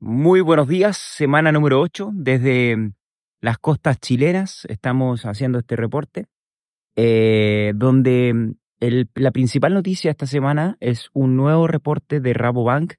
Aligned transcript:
Muy 0.00 0.42
buenos 0.42 0.68
días, 0.68 0.96
semana 0.96 1.50
número 1.50 1.80
8 1.80 2.10
desde 2.14 2.76
mm, 2.76 2.92
las 3.40 3.58
costas 3.58 3.98
chilenas. 3.98 4.64
Estamos 4.68 5.26
haciendo 5.26 5.58
este 5.58 5.74
reporte 5.74 6.26
eh, 6.94 7.72
donde 7.74 8.32
mm, 8.32 9.06
la 9.16 9.32
principal 9.32 9.74
noticia 9.74 10.12
esta 10.12 10.26
semana 10.26 10.76
es 10.78 11.10
un 11.14 11.34
nuevo 11.34 11.66
reporte 11.66 12.20
de 12.20 12.32
Rabobank 12.32 12.94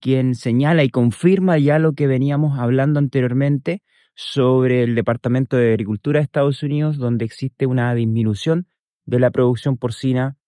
quien 0.00 0.34
señala 0.34 0.84
y 0.84 0.88
confirma 0.88 1.58
ya 1.58 1.78
lo 1.78 1.92
que 1.92 2.06
veníamos 2.06 2.58
hablando 2.58 2.98
anteriormente 2.98 3.82
sobre 4.14 4.84
el 4.84 4.94
Departamento 4.94 5.58
de 5.58 5.72
Agricultura 5.72 6.20
de 6.20 6.24
Estados 6.24 6.62
Unidos 6.62 6.96
donde 6.96 7.26
existe 7.26 7.66
una 7.66 7.92
disminución 7.94 8.68
de 9.04 9.20
la 9.20 9.30
producción 9.30 9.76
porcina 9.76 10.38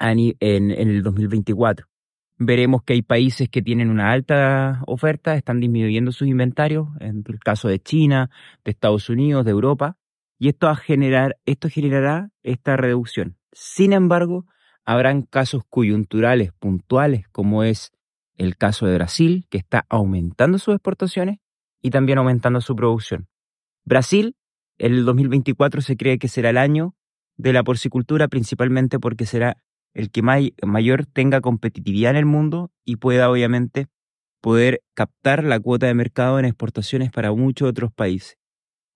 en, 0.00 0.34
en 0.40 0.70
el 0.72 1.04
2024. 1.04 1.86
Veremos 2.38 2.84
que 2.84 2.92
hay 2.92 3.02
países 3.02 3.48
que 3.48 3.62
tienen 3.62 3.90
una 3.90 4.12
alta 4.12 4.82
oferta, 4.86 5.34
están 5.34 5.58
disminuyendo 5.58 6.12
sus 6.12 6.28
inventarios, 6.28 6.88
en 7.00 7.24
el 7.26 7.40
caso 7.40 7.68
de 7.68 7.80
China, 7.80 8.30
de 8.64 8.70
Estados 8.70 9.10
Unidos, 9.10 9.44
de 9.44 9.50
Europa, 9.50 9.96
y 10.38 10.48
esto, 10.48 10.68
a 10.68 10.76
generar, 10.76 11.36
esto 11.46 11.68
generará 11.68 12.30
esta 12.44 12.76
reducción. 12.76 13.36
Sin 13.52 13.92
embargo, 13.92 14.46
habrán 14.84 15.22
casos 15.22 15.64
coyunturales 15.68 16.52
puntuales, 16.52 17.26
como 17.32 17.64
es 17.64 17.90
el 18.36 18.56
caso 18.56 18.86
de 18.86 18.94
Brasil, 18.94 19.46
que 19.50 19.58
está 19.58 19.84
aumentando 19.88 20.58
sus 20.58 20.74
exportaciones 20.74 21.40
y 21.82 21.90
también 21.90 22.18
aumentando 22.18 22.60
su 22.60 22.76
producción. 22.76 23.26
Brasil, 23.84 24.36
el 24.78 25.04
2024 25.04 25.80
se 25.80 25.96
cree 25.96 26.18
que 26.18 26.28
será 26.28 26.50
el 26.50 26.56
año 26.56 26.94
de 27.36 27.52
la 27.52 27.64
porcicultura, 27.64 28.28
principalmente 28.28 29.00
porque 29.00 29.26
será 29.26 29.56
el 29.94 30.10
que 30.10 30.22
may- 30.22 30.54
mayor 30.64 31.06
tenga 31.06 31.40
competitividad 31.40 32.10
en 32.12 32.16
el 32.16 32.26
mundo 32.26 32.70
y 32.84 32.96
pueda 32.96 33.30
obviamente 33.30 33.86
poder 34.40 34.82
captar 34.94 35.44
la 35.44 35.58
cuota 35.58 35.86
de 35.86 35.94
mercado 35.94 36.38
en 36.38 36.44
exportaciones 36.44 37.10
para 37.10 37.32
muchos 37.32 37.68
otros 37.68 37.92
países. 37.92 38.36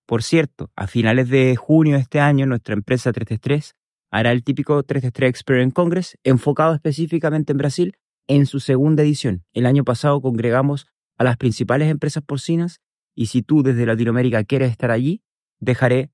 Por 0.05 0.23
cierto, 0.23 0.69
a 0.75 0.87
finales 0.87 1.29
de 1.29 1.55
junio 1.55 1.95
de 1.95 2.01
este 2.01 2.19
año, 2.19 2.45
nuestra 2.45 2.73
empresa 2.73 3.11
333 3.11 3.75
hará 4.11 4.31
el 4.31 4.43
típico 4.43 4.81
333 4.83 5.29
Experience 5.29 5.73
Congress 5.73 6.17
enfocado 6.23 6.73
específicamente 6.75 7.51
en 7.51 7.57
Brasil 7.57 7.97
en 8.27 8.45
su 8.45 8.59
segunda 8.59 9.03
edición. 9.03 9.43
El 9.53 9.65
año 9.65 9.83
pasado 9.83 10.21
congregamos 10.21 10.87
a 11.17 11.23
las 11.23 11.37
principales 11.37 11.89
empresas 11.89 12.23
porcinas 12.23 12.79
y 13.15 13.27
si 13.27 13.41
tú 13.41 13.63
desde 13.63 13.85
Latinoamérica 13.85 14.43
quieres 14.43 14.71
estar 14.71 14.91
allí, 14.91 15.21
dejaré 15.59 16.11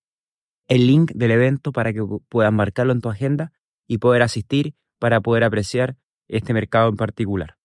el 0.68 0.88
link 0.88 1.12
del 1.14 1.32
evento 1.32 1.72
para 1.72 1.94
que 1.94 2.02
puedas 2.30 2.54
marcarlo 2.54 2.94
en 2.94 3.02
tu 3.02 3.10
agenda 3.10 3.52
y 3.90 3.98
poder 3.98 4.22
asistir 4.22 4.76
para 5.00 5.20
poder 5.20 5.44
apreciar 5.44 5.98
este 6.30 6.54
mercado 6.54 6.88
en 6.88 6.96
particular. 6.96 7.58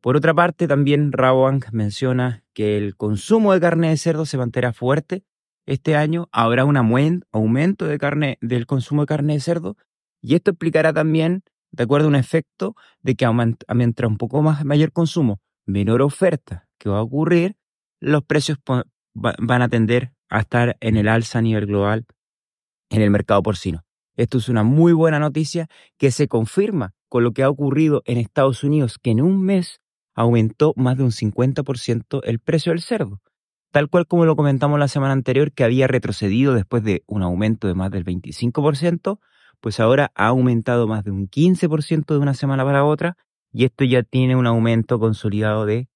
Por 0.00 0.16
otra 0.16 0.34
parte, 0.34 0.68
también 0.68 1.12
Rabobank 1.12 1.70
menciona 1.72 2.44
que 2.52 2.76
el 2.76 2.96
consumo 2.96 3.52
de 3.52 3.60
carne 3.60 3.88
de 3.88 3.96
cerdo 3.96 4.26
se 4.26 4.36
mantendrá 4.36 4.72
fuerte 4.72 5.24
este 5.64 5.96
año. 5.96 6.28
Habrá 6.30 6.64
un 6.64 6.76
aumento 6.76 7.86
de 7.86 7.98
carne, 7.98 8.38
del 8.40 8.66
consumo 8.66 9.02
de 9.02 9.06
carne 9.06 9.32
de 9.34 9.40
cerdo 9.40 9.76
y 10.20 10.34
esto 10.34 10.50
explicará 10.50 10.92
también, 10.92 11.42
de 11.70 11.84
acuerdo 11.84 12.06
a 12.06 12.10
un 12.10 12.16
efecto, 12.16 12.76
de 13.00 13.14
que 13.14 13.26
mientras 13.74 14.08
un 14.10 14.18
poco 14.18 14.42
más 14.42 14.64
mayor 14.64 14.92
consumo, 14.92 15.40
menor 15.66 16.02
oferta 16.02 16.68
que 16.78 16.90
va 16.90 16.98
a 16.98 17.02
ocurrir, 17.02 17.56
los 18.00 18.24
precios 18.24 18.58
van 19.14 19.62
a 19.62 19.68
tender 19.68 20.12
a 20.28 20.40
estar 20.40 20.76
en 20.80 20.96
el 20.96 21.08
alza 21.08 21.38
a 21.38 21.42
nivel 21.42 21.66
global 21.66 22.04
en 22.90 23.02
el 23.02 23.10
mercado 23.10 23.42
porcino. 23.42 23.84
Esto 24.22 24.38
es 24.38 24.48
una 24.48 24.62
muy 24.62 24.92
buena 24.92 25.18
noticia 25.18 25.66
que 25.98 26.12
se 26.12 26.28
confirma 26.28 26.94
con 27.08 27.24
lo 27.24 27.32
que 27.32 27.42
ha 27.42 27.50
ocurrido 27.50 28.02
en 28.04 28.18
Estados 28.18 28.62
Unidos, 28.62 29.00
que 29.02 29.10
en 29.10 29.20
un 29.20 29.42
mes 29.42 29.80
aumentó 30.14 30.74
más 30.76 30.96
de 30.96 31.02
un 31.02 31.10
50% 31.10 32.20
el 32.22 32.38
precio 32.38 32.70
del 32.70 32.82
cerdo. 32.82 33.20
Tal 33.72 33.88
cual 33.88 34.06
como 34.06 34.24
lo 34.24 34.36
comentamos 34.36 34.78
la 34.78 34.86
semana 34.86 35.12
anterior, 35.12 35.50
que 35.50 35.64
había 35.64 35.88
retrocedido 35.88 36.54
después 36.54 36.84
de 36.84 37.02
un 37.08 37.24
aumento 37.24 37.66
de 37.66 37.74
más 37.74 37.90
del 37.90 38.04
25%, 38.04 39.18
pues 39.60 39.80
ahora 39.80 40.12
ha 40.14 40.28
aumentado 40.28 40.86
más 40.86 41.02
de 41.02 41.10
un 41.10 41.28
15% 41.28 42.14
de 42.14 42.18
una 42.18 42.34
semana 42.34 42.64
para 42.64 42.84
otra, 42.84 43.16
y 43.52 43.64
esto 43.64 43.82
ya 43.82 44.04
tiene 44.04 44.36
un 44.36 44.46
aumento 44.46 45.00
consolidado 45.00 45.66
de 45.66 45.88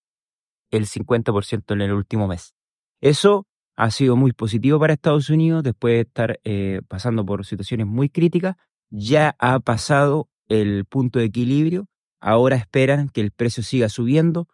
el 0.73 0.87
50% 0.87 1.75
en 1.75 1.81
el 1.81 1.93
último 1.93 2.27
mes. 2.27 2.55
Eso 3.01 3.47
ha 3.77 3.91
sido 3.91 4.17
muy 4.17 4.33
positivo 4.33 4.81
para 4.81 4.95
Estados 4.95 5.31
Unidos 5.31 5.63
después 5.63 5.95
de 5.95 6.01
estar 6.01 6.41
eh, 6.45 6.81
pasando 6.89 7.25
por 7.25 7.45
situaciones 7.45 7.87
muy 7.87 8.09
críticas. 8.09 8.57
Ya 8.91 9.37
ha 9.39 9.61
pasado 9.61 10.29
el 10.49 10.85
punto 10.87 11.19
de 11.19 11.27
equilibrio. 11.27 11.89
Ahora 12.21 12.57
esperan 12.57 13.09
que 13.11 13.21
el 13.21 13.31
precio 13.31 13.63
siga 13.63 13.89
subiendo 13.89 14.49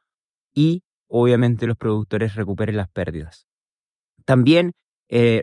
y 0.55 0.83
obviamente 1.07 1.67
los 1.67 1.77
productores 1.77 2.35
recuperen 2.35 2.77
las 2.77 2.89
pérdidas. 2.89 3.47
También 4.25 4.73
eh, 5.09 5.43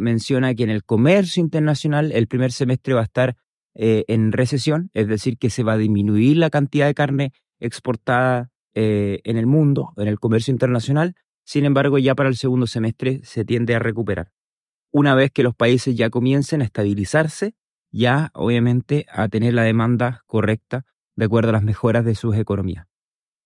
menciona 0.00 0.54
que 0.54 0.64
en 0.64 0.70
el 0.70 0.84
comercio 0.84 1.40
internacional 1.40 2.12
el 2.12 2.26
primer 2.26 2.52
semestre 2.52 2.94
va 2.94 3.00
a 3.00 3.04
estar 3.04 3.36
eh, 3.74 4.04
en 4.08 4.32
recesión, 4.32 4.90
es 4.94 5.06
decir, 5.06 5.38
que 5.38 5.50
se 5.50 5.62
va 5.62 5.74
a 5.74 5.78
disminuir 5.78 6.36
la 6.38 6.50
cantidad 6.50 6.86
de 6.86 6.94
carne 6.94 7.32
exportada 7.60 8.50
eh, 8.74 9.20
en 9.24 9.36
el 9.36 9.46
mundo, 9.46 9.92
en 9.96 10.08
el 10.08 10.18
comercio 10.18 10.50
internacional. 10.50 11.14
Sin 11.46 11.64
embargo, 11.64 11.98
ya 11.98 12.16
para 12.16 12.28
el 12.28 12.36
segundo 12.36 12.66
semestre 12.66 13.20
se 13.22 13.44
tiende 13.44 13.76
a 13.76 13.78
recuperar. 13.78 14.32
Una 14.90 15.14
vez 15.14 15.30
que 15.30 15.44
los 15.44 15.54
países 15.54 15.94
ya 15.94 16.10
comiencen 16.10 16.60
a 16.60 16.64
estabilizarse, 16.64 17.54
ya 17.92 18.30
obviamente 18.34 19.06
a 19.10 19.28
tener 19.28 19.54
la 19.54 19.62
demanda 19.62 20.24
correcta 20.26 20.84
de 21.14 21.24
acuerdo 21.26 21.50
a 21.50 21.52
las 21.52 21.62
mejoras 21.62 22.04
de 22.04 22.16
sus 22.16 22.36
economías. 22.36 22.86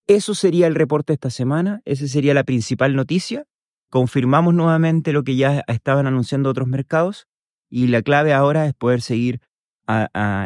Eso 0.07 0.33
sería 0.33 0.65
el 0.65 0.73
reporte 0.73 1.13
esta 1.13 1.29
semana, 1.29 1.81
esa 1.85 2.07
sería 2.07 2.33
la 2.33 2.43
principal 2.43 2.95
noticia. 2.95 3.45
Confirmamos 3.91 4.55
nuevamente 4.55 5.13
lo 5.13 5.23
que 5.23 5.35
ya 5.35 5.63
estaban 5.67 6.07
anunciando 6.07 6.49
otros 6.49 6.67
mercados 6.67 7.27
y 7.69 7.87
la 7.87 8.01
clave 8.01 8.33
ahora 8.33 8.65
es 8.65 8.73
poder 8.73 9.01
seguir 9.01 9.41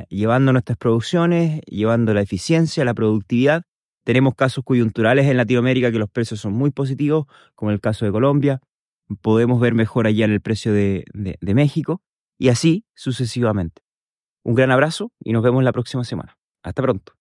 llevando 0.10 0.52
nuestras 0.52 0.78
producciones, 0.78 1.62
llevando 1.68 2.14
la 2.14 2.22
eficiencia, 2.22 2.84
la 2.84 2.94
productividad. 2.94 3.64
Tenemos 4.06 4.36
casos 4.36 4.64
coyunturales 4.66 5.28
en 5.28 5.38
Latinoamérica 5.38 5.92
que 5.92 6.00
los 6.00 6.10
precios 6.12 6.40
son 6.42 6.54
muy 6.54 6.72
positivos, 6.72 7.28
como 7.56 7.72
el 7.72 7.82
caso 7.82 8.06
de 8.06 8.14
Colombia. 8.14 8.62
Podemos 9.22 9.60
ver 9.62 9.76
mejor 9.76 10.08
allá 10.08 10.26
en 10.26 10.32
el 10.34 10.42
precio 10.42 10.74
de, 10.74 11.06
de- 11.14 11.38
de 11.42 11.56
México 11.56 12.02
y 12.40 12.50
así 12.50 12.86
sucesivamente. 12.96 13.84
Un 14.44 14.56
gran 14.56 14.72
abrazo 14.72 15.12
y 15.20 15.34
nos 15.34 15.44
vemos 15.44 15.64
la 15.64 15.74
próxima 15.74 16.06
semana. 16.06 16.38
Hasta 16.64 16.84
pronto. 16.84 17.15